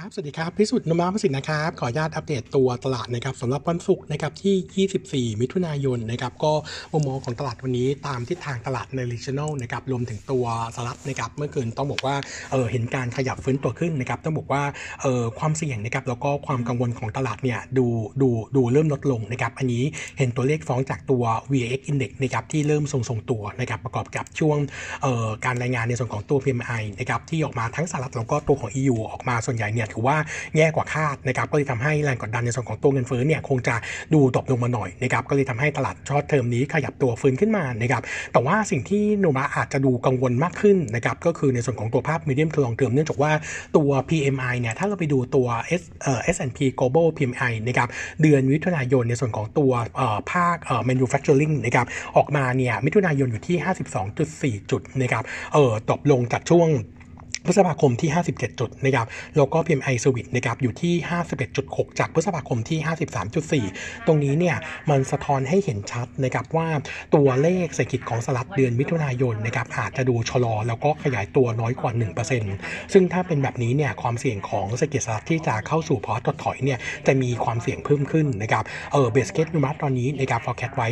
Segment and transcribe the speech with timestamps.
[0.00, 6.52] ครับ สวัสดีครับ พิสุทธิ์นมรประสิทธิ์นะครับ ขออนุญาตอัปเดตตัวตลาดนะครับสำหรับวันศุกร์นะครับที่ 24 มิถุนายนนะครับก็
[6.92, 10.44] มุมมองของตลาดวันนี้ตามทิศทางตลาดใน regional นะครับรวมถึงตัว
[10.76, 12.16] สลับนะครับเมื่อคืนต้องบอกว่า
[12.52, 14.62] เออเห็นการขยับฟื้นตัวขึ้นนะครับต้องบอกว่า
[15.02, 17.86] เออความเสี่ยงนะครับแล้วก็ความกังวลของตลาดเนี่ยดู
[18.22, 19.82] ดูดูเริ่มลดลงนะครับอันนี้
[20.18, 21.22] เห็นตัวเลขฟ้องจากตัว
[21.52, 24.58] VX Index นะครับที่เริ่มทรงๆตัวนะครับประกอบกับช่วง
[25.02, 30.16] เออการรายงานในส่วนของตัว PMI นะครับที่ออกมาทั้งสหรัฐแล้วก็ตัวของ EU ออกมาส่วนใหญ่เนี่ยถือว่า
[30.56, 33.74] แย่กว่าคาดนะครับก็เลยทำให้แรงกดดันในส่วนของตัวเงินเฟ้อเนี่ยคงจะ
[34.14, 38.02] ดูตกลงมาหน่อยนะครับก็เลยทำให้ตลาด short term นี้ขยับตัวฟื้นขึ้นมานะครับ
[38.32, 43.32] แต่ว่าสิ่งที่โนมูระอาจจะดูกังวลมากขึ้นนะครับก็คือในส่วนของตัวภาพ medium to long term เนื่องจากว่า
[43.76, 45.46] ตัว PMI เนี่ยถ้าเราไปดูตัว
[45.80, 47.88] S เอ่อ S&P Global PMI นะครับ
[48.22, 53.56] เดือนมิถุนายนในส่วนของตัวเอ่อภาคเอ่อ manufacturing นะครับออกมาเนี่ยมิถุนายนอยู่ที่
[54.60, 56.68] 52.4 จุดนะครับเอ่อตกลงจากช่วง
[57.44, 60.94] พฤษภาคมที่ 57 จุดนะครับแล้วก็ PMI s w i t นะครับอยู่ที่
[61.46, 62.78] 51.6 จากพฤษภาคมที่
[63.42, 64.56] 53.4 ตรงนี้เนี่ย
[64.90, 66.68] มันสะท้อนให้เห็นชัดนะครับว่า
[67.14, 71.92] ตัวเลขเศรษฐกิจของสหรัฐเดือนมิถุนายนนะครับอาจจะดูชะลอแล้วก็ขยายตัวน้อยกว่า
[72.42, 80.88] 1%ซึ่งถ้าเป็นแบบนี้เนี่ยความเสี่ยงของเศรษฐกิจสหรัฐที่จะเข้าสู่พอร์ตถดถอยเนี่ยจะมีความเสี่ยงเพิ่มขึ้นนะครับเออเบสเกตมาร์สตอนนี้นะครับ forecast ไว้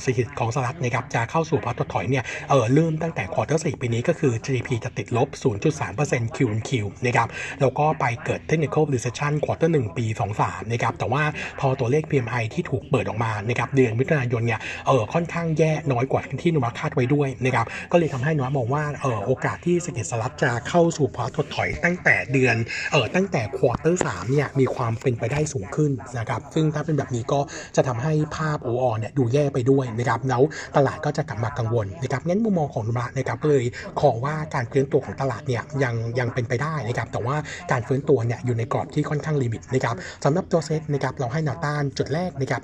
[0.00, 6.70] เศรษฐกิจของสหรัฐนะครับจะเข้าสู่ภาวะถดถอยเนี่ยเออเริ่มตั้งแต่ quarter สี่ปีนี้ก็คือ GDP จะติดลบ0 3.3% QoQ
[7.06, 7.28] นะครับ
[7.60, 10.06] แล้วก็ไปเกิด Technical Recession quarter 1ปี
[10.38, 11.22] 23นะครับแต่ว่า
[11.60, 22.56] พอตัวเลข PMI ที่ถูกเปิดออกมานะครับเดือนมิถุนายนเนี่ยเออค่อนข้างแย่น้อยกว่าที่โนมูระคาดไว้ด้วยนะครับก็เลยทำให้โนมูระมองว่าเออโอกาสที่เศรษฐกิจสหรัฐจะเข้าสู่ภาวะถดถอยตั้งแต่เดือน
[22.92, 27.40] เออตั้งแต่ Quarter สามเนี่ยมีความเป็นไปได้สูงขึ้นนะครับซึ่งถ้าเป็นแบบนี้ก็
[27.76, 30.42] จะทำให้ภาพโอออนเนี่ยดูแย่ไปด้วยนะครับแล้ว
[30.76, 33.64] ตลาดก็จะกลับมากังวลนะครับงั้นมุมมองของนุวันะครับเลย
[34.00, 37.36] ขอว่าการเคลื่อนตัวของตลาดเนี่ยยังยังเป็นไปได้นะครับแต่ว่า
[37.72, 42.62] การฟื้นตัวเนี่ยอยู่ในกรอบที่ค่อนข้างลิมิตนะครับสำหรับตัวเซตนะครับเราให้แนวต้านจุดแรกนะครับ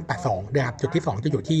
[0.00, 1.60] 1582นะครับจุดที่ 2 จะอยู่ที่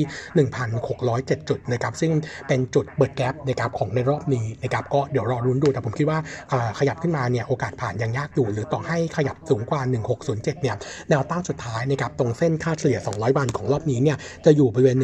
[0.78, 2.12] 1,607 จุดนะครับซึ่ง
[2.48, 6.18] เป็นจุดเปิดแกลบนะครับของในรอบนี้นะครับก็เดี๋ยวรอรุ้นดูแต่ผมคิดว่า
[6.52, 9.80] อ่าขยับขึ้นมาเนี่ยโอกาสผ่านยังยากอยู่ หรือต่อให้ขยับสูงกว่า
[10.22, 10.76] 1607เนี่ย
[11.10, 14.96] แนวต้านสุดท้ายนะครับตรงเส้นค่าเฉลี่ย 200 วันของรอบนี้เนี่ยจะอยู่บริเวณ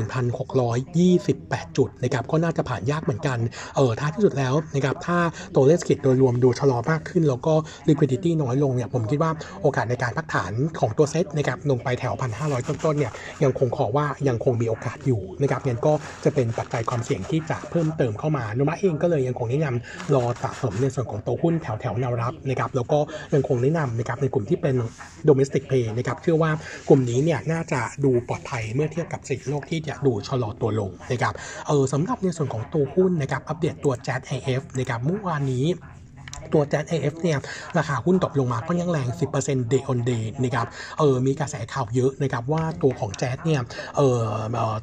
[0.84, 3.38] 1,628 จุดนะครับก็น่าจะผ่านยากเหมือนกัน
[3.76, 5.18] เออท้ายที่สุดแล้วนะครับถ้า
[5.54, 7.54] ตัวเลขเศรษฐกิจโดยรวมดูชะลอมากขึ้น แล้วก็
[7.88, 9.30] liquidity น้อยลงเนี่ยผมคิดว่า
[9.62, 13.12] โอกาสในการพักฐานของตัวเซ็ตนะครับลงไปแถว 1,500 ต้นๆเนี่ย
[13.44, 15.92] ยังคงขอว่ายังคงมีโอกาสอยู่นะครับงั้นก็
[16.24, 22.98] จะเป็นปัจจัยความเสี่ยงที่จะเพิ่มเติมเข้ามานุมะเองก็เลยยังคงแนะนำรอสะสมในส่วนของตัวหุ้นแถวแถวแนวรับนะครับแล้วก็
[23.34, 24.74] ยังคงแนะนำนะครับในกลุ่มที่เป็น
[25.28, 26.50] domestic play นะครับเชื่อว่า
[26.88, 31.34] กลุ่มนี้เนี่ยน่าจะดูปลอดภัยเมื่อเทียบกับสิ่งโลกที่จะดูชะลอตัวลงนะครับ
[31.68, 35.66] เออสำหรับในส่วนของตัวหุ้นนะครับอัปเดตตัว JAT AF นะครับเมื่อวานนี้
[36.52, 37.38] ตัว j a t AF เนี่ย
[37.78, 39.08] ราคาหุ้นตกลงมาก็ยังแรง
[39.40, 40.66] 10% day on day นะครับ
[40.98, 43.60] เออมีกระแสข่าวเยอะนะครับว่าตัวของ j a t เนี่ย
[43.96, 44.22] เออ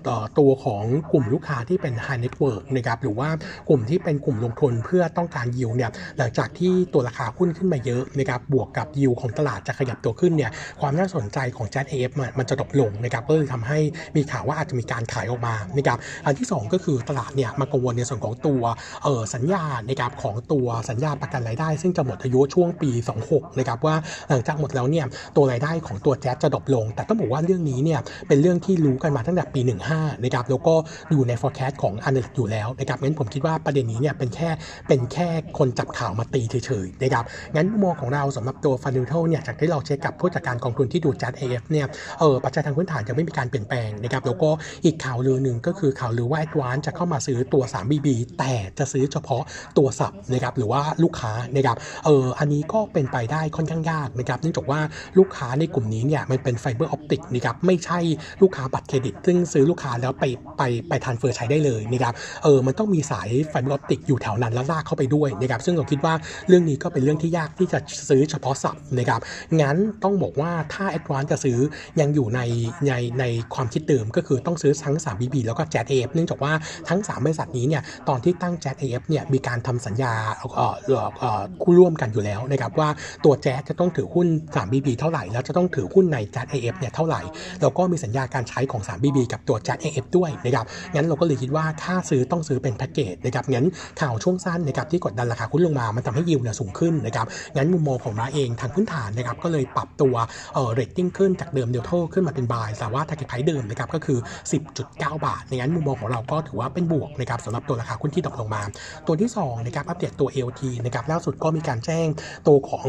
[0.07, 3.29] ต่อตัวของกลุ่มลูกค้าที่เป็น high network นะครับหรือว่า
[3.69, 10.51] กลุ่มที่เป็นกลุ่มลงทุนเพื่อต้องการยิวเนี่ยหลังจากที่ตัวราคาหุ้นขึ้นมาเยอะนะครับบวกกับยิวของตลาดจะขยับตัวขึ้นเนี่ย
[10.81, 13.79] ความน่าสนใจของ j a t AF มันมันจะตกลงนะครับก็เลยทำให้
[14.15, 18.61] มีข่าวว่าอาจจะมีการขายออกมานะครับอันที่สองก็คือตลาดเนี่ยมากังวลในส่วนของตัว
[19.03, 22.91] เออสัญญานะครับของตัวสัญญาประกันรายได้ซึ่งจะหมดอายุช่วงปี
[23.25, 23.95] 26 นะครับว่า
[24.29, 25.05] หลังจากหมดแล้วเนี่ย
[25.35, 29.61] ตัวรายได้ของตัวแจ๊สจะดรอปลง แต่ต้องบอกว่าเรื่องนี้เนี่ยเป็นเรื่องที่รู้กันมาตั้งแต่ปี
[29.91, 30.75] 15 นะครับแล้วก็
[31.11, 34.49] อยู่ใน forecast ของ analyst อยู่แล้วนะครับงั้นผมคิดว่าประเด็นนี้เนี่ยเป็นแค่
[34.87, 35.27] เป็นแค่
[35.57, 37.23] คนจับข่าวมาตีเฉยๆนะครับ
[37.55, 41.87] งั้นมุมมองของเราสำหรับตัว fundamental เนี่ยจากที่เราเช็คกับผู้จัดการกองทุนที่ดู JAT AF เนี่ย
[42.19, 44.49] เออปัจจัยทางพื้นฐานยังไม่มีการเปลี่ยนแปลงนะครับแล้วก็
[44.85, 48.07] อีกข่าวลือหนึ่งก็คือข่าวลือว่า Advance จะเข้ามาซื้อตัว 3BB
[48.39, 49.43] แต่จะซื้อเฉพาะ
[49.77, 54.79] ตัวสับนะครับหรือว่าลูกค้านะครับเอออันนี้ก็เป็นไปได้ค่อนข้างยากนะครับเนื่องจากว่า
[55.17, 57.99] ลูกค้าในกลุ่มนี้เนี่ยมันเป็น fiber optic นะครับไม่ใช่
[58.41, 60.25] ลูกค้าบัตรเครดิต ซึ่งซื้อลูกค้าแล้วไป
[60.57, 62.13] ไปไป transfer ใช้ได้เลยนะครับ
[62.43, 66.13] เออมันต้องมีสาย fiber optic อยู่แถวนั้นแล้วลากเข้าไปด้วยนะครับซึ่งเราคิดว่า
[66.47, 67.79] เรื่องนี้ก็เป็นเรื่องที่ยากที่จะ
[68.09, 69.21] ซื้อเฉพาะ sub นะครับ
[69.61, 71.57] งั้นต้องบอกว่าถ้า Advance จะซื้อ
[71.99, 72.41] ยังอยู่ใน
[72.87, 76.53] ในในความคิดเดิมก็คือต้องซื้อทั้ง 3BB แล้วก็ JASIF เนื่องจากว่า
[76.89, 80.75] ทั้ง 3 บริษัทนี้เนี่ยตอนที่ตั้ง JASIF เนี่ยมีการทำสัญญาเออเอ่อ
[81.19, 82.89] เอ่อคู่ร่วมกันอยู่แล้วนะครับว่า
[83.25, 87.21] ตัว JAT จะต้องถือหุ้น 3BB เท่าไหร่ แล้วจะต้องถือหุ้นใน JASIF เนี่ยเท่าไหร่
[87.61, 93.65] แล้วก็มีสัญญาการใช้ของ 3BB กับตัว JASIF ด้วยนะครับงั้นเราก็เลยคิดว่าถ้าซื้อต้องซื้อเป็นแพ็กเกจนะครับงั้น
[94.01, 100.15] ข่าวช่วงสั้นนะครับที่กดดันราคาหุ้นลงมา มันทำให้ยิวเนี่ยสูงขึ้นนะครับงั้นมุมมองของเราเองทางพื้นฐานนะครับก็เลยปรับตัว
[100.53, 104.19] เออเรตติ้งขึ้นจากเดิมเดลโทขึ้นมาเป็น buy แต่ว่า target price เดิมนะครับก็คือ
[104.67, 108.61] 10.9 บาทงั้นมุมมองของเราก็ถือว่าเป็นบวกนะครับสำหรับตัวราคาหุ้นที่ตกลงมา
[109.07, 112.07] ตัวที่2นะครับอัปเดตตัว LT นะครับล่าสุดก็มีการแจ้ง
[112.47, 112.87] ตัวของ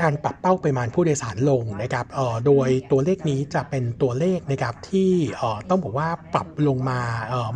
[0.00, 2.06] การปรับเป้าปริมาณผู้โดยสารลงนะครับ
[2.46, 5.10] โดยตัวเลขนี้จะเป็นตัวเลขนะครับที่
[5.68, 7.00] ต้องบอกว่าปรับลงมา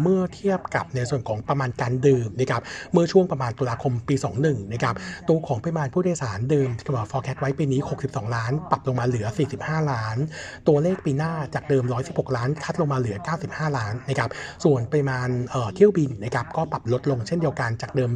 [0.03, 2.63] เมื่อเทียบกับในส่วนของประมาณการดื่มนะครับ
[2.93, 4.95] เมื่อช่วงประมาณตุลาคมปี 21นะครับ
[5.29, 9.27] ตัวของปริมาณผู้โดยสารเดิมที่กำหนด forecast ไว้ปีนี้ 62 ล้าน ปรับลงมาเหลือ
[9.59, 10.17] 45 ล้าน
[10.69, 13.17] ตัวเลขปีหน้าจากเดิม 116 ล้าน คัดลงมาเหลือ
[13.49, 14.31] 95 ล้านนะครับ
[14.65, 18.11] ส่วนปริมาณเอ่อเที่ยวบินนะครับก็ปรับลดลงเช่นเดียวกันจากเดิม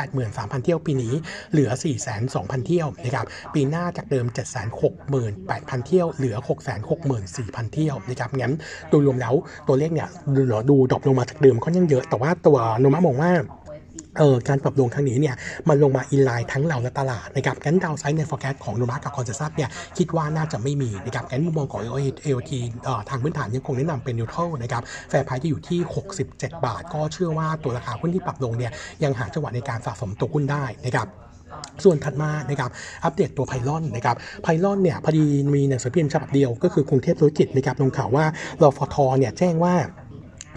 [0.00, 1.14] 483,000 เที่ยวปีนี้
[1.52, 1.70] เหลือ
[2.18, 4.26] 402,000 เที่ยวนะครับปีหน้าจากเดิม
[5.06, 6.36] 768,000 เที่ยวเหลือ
[7.04, 8.54] 664,000 เที่ยวนะครับงั้น
[8.90, 9.34] โดยรวมแล้ว
[9.68, 13.32] ตัวเลขเนี่ยดูดู drop ลงมาจากเดิมค่อนข้างเยอะแต่ว่าตัวโนมูระมองว่า
[14.18, 15.34] เออการปรับลงครั้งนี้เนี่ย
[15.68, 21.82] มันลงมา in line ทั้งเราและตลาดนะครับงั้น downside ใน forecast ของโนมูระกับ consensus เนี่ยคิดว่าน่าจะไม่มีนะครับงั้นมุมมองของ
[22.24, 22.52] AOT
[22.84, 25.80] เอ่อทางพื้นฐานยังคงแนะนำเป็น neutral นะครับ fair price ที่อยู่ที่
[26.24, 28.72] 67 บาท ก็เชื่อว่าตัวราคาหุ้นที่ปรับลงเนี่ย
[29.04, 31.08] ยังหาจังหวะในการสะสมตัวหุ้นได้นะครับ
[31.84, 32.70] ส่วนถัดมานะครับ
[33.04, 35.24] อัปเดตตัวไพลอนนะครับไพลอนเนี่ยพอดี
[35.54, 38.24] มีหนังสือพิมพ์ฉบับเดียวก็คือกรุงเทพธุรกิจนะครับลงข่าวว่า
[38.62, 39.74] รฟทเนี่ยแจ้งว่า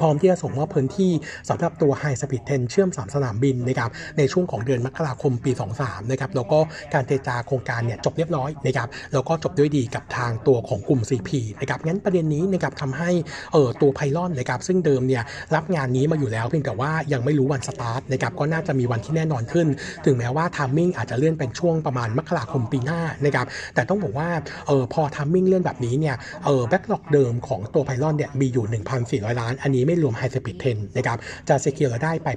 [0.03, 1.11] พร้อมที่จะส่งมอบพื้นที่
[1.49, 5.51] สำหรับตัว High Speed 10 เชื่อม 3 สนามบินนะครับในช่วงของเดือนมกราคมปี
[5.81, 6.59] 23นะครับแล้วก็
[6.93, 11.29] การเจรจาโครงการเนี่ยจบเรียบร้อยนะครับแล้วก็จบด้วยดีกับทางตัวของกลุ่ม CP
[11.59, 13.11] นะครับงั้นประเด็นนี้นะครับทำให้
[13.53, 15.23] เอ่อตัวไพลอนนะครับซึ่งเดิมเนี่ย
[15.55, 19.67] รับงานนี้มาอยู่แล้วเพียงแต่ว่ายังไม่รู้วันสตาร์ทนะครับก็น่าจะมีวันที่แน่นอนขึ้น
[20.05, 23.45] ถึงแม้ว่า timing อาจจะเลื่อนเป็นช่วงประมาณมกราคมปีหน้านะครับ
[23.75, 24.29] แต่ต้องบอกว่า
[24.67, 26.15] เออพอ timing เลื่อนแบบนี้เนี่ย
[26.45, 28.65] เออ backlog เดิมของตัวไพลอนเนี่ยมีอยู่
[29.03, 31.17] 1,400 ล้าน อันนี้ไม่รวม High Speed 10นะครับ
[31.49, 32.27] จะเซ c ิ r ได้ไป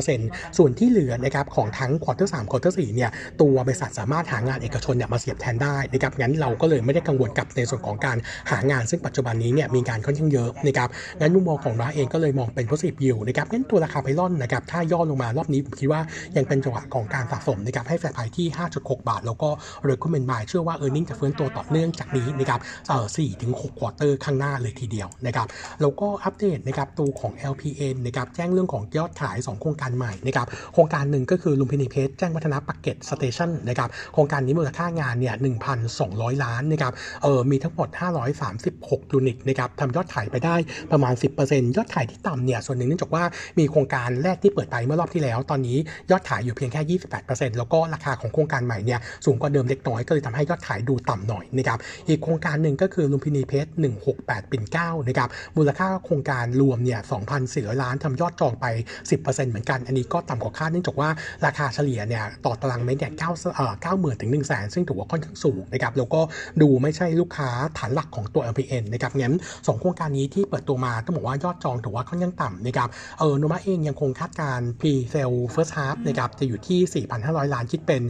[0.00, 3.10] 82%ส่วนที่เหลือนะครับของทั้ง quarter 3 quarter 4เนี่ย
[3.40, 8.16] ตัวบริษัทสามารถหางานเอกชนเนี่ยมาเสียบแทนได้นะครับงั้นเราก็เลยไม่ได้กังวลกับในส่วนของการ
[8.50, 10.88] หางานซึ่งปัจจุบันนี้เนี่ยมีงานค่อนข้างเยอะนะครับ
[11.20, 16.00] งั้นมุมมองของเราเองก็เลยมองเป็น positive view นะครับงั้นตัวราคาไพลอนนะครับถ้าย่อลงมารอบนี้ผมคิดว่า
[16.36, 18.46] ยังเป็นจังหวะของการสะสมนะครับให้ fair price ที่
[18.78, 19.48] 5.6 บาท แล้วก็
[19.88, 25.46] recommend buy เชื่อว่า earning จะฟื้นตัวต่อเนื่องจากนี้นะครับเอ่อ4ถึง6 quarter ข้างหน้าเลยทีเดียวนะครับ
[25.80, 35.34] แล้วก็อัปเดตนะครับตัวของ LPN นะครับแจ้งเรื่องของยอดขาย 2 โครงการใหม่นะครับโครงการหนึ่งก็คือลุมพินีเพลสแจ้งวัฒนะปากเกร็ดสเตชันนะครับโครงการนี้มูลค่างานเนี่ย
[35.88, 36.92] 1,200 ล้านนะครับ
[37.22, 37.88] เออมีทั้งหมด
[38.50, 40.56] 536 unit นะครับทำยอดขายไปได้
[40.92, 43.24] ประมาณ 10%ยอดขายที่ต่ำเนี่ยส่วนหนึ่งเนื่องจากว่า
[43.58, 45.76] มีโครงการแรกที่เปิดไปเมื่อรอบที่แล้ว ตอนนี้
[46.10, 51.78] ยอดขายอยู่เพียงแค่ 28%แล้วก็ราคาของโครงการใหม่เนี่ยสูงกว่าเดิมเล็กน้อยก็เลยทำให้ยอดขายดูต่ำหน่อยนะครับ
[52.08, 53.70] อีกโครงการหนึ่งก็คือลุมพินีเพชร
[54.10, 57.00] 168 ปิ่นเก้านะครับมูลค่าโครงการรวมเนี่ย
[57.40, 58.66] 2,400 ล้านทำยอดจองไป
[59.10, 61.08] 10%เหมือนกัน อันนี้ก็ต่ำกว่าคาดเนื่องจากว่า
[61.46, 66.20] ราคาเฉลี่ยเนี่ยต่อตารางเมตรเนี่ย9เอ่อ90,000ถึง1 0 0 0 0 0ซึ่งถือว่าค่อนข้างสูงนะครับแล้วก็
[66.62, 69.34] ดูไม่ใช่ลูกค้าฐานหลักของตัว LPN นะครับงั้น
[69.66, 72.88] สองโครงการนี้ที่เปิดตัวมาต้องบอกว่ายอดจองถือว่าค่อนข้างต่ำนะครับ
[73.18, 78.02] เออโนมาเองยังคงคาดการ pre sale first half นะครับจะอยู่ที่ 4,500 ล้านคิดเป็น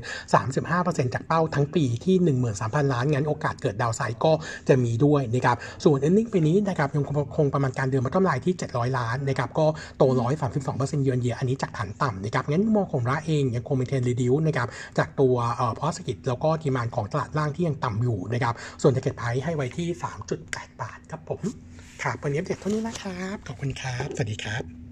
[0.52, 2.16] 35%จากเป้าทั้งปีที่
[2.54, 4.32] 13,000 ล้านงั้นโอกาสเกิด downside ก็
[4.68, 7.04] จะมีด้วยนะครับส่วน earning ปีนี้นะครับยัง
[7.36, 9.66] คงประมาณการเดือนมาต้นลายที่700 ล้านนะครับก็
[9.98, 10.04] โต
[10.54, 14.68] 132%เยือนเยียอันนี้จากฐานต่ำนะครับงั้นมองของเราเองยังคงเป็น trend reduce นะครับ
[14.98, 19.88] จากตัวเอ่อเศรษฐกิจแล้วก็ demand ของตลาดล่างที่ยังต่ำอยู่นะครับส่วน t เก็ตไพให้ไว้ที่
[20.34, 21.40] 3.8 บาทครับผม
[22.02, 24.85] ครับวันนี้อัปเดเท่านี้นะครับ ขอบคุณครับ สวัสดีครับ